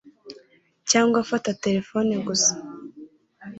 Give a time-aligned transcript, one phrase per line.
[0.89, 2.51] cyangwa fata terefone gusa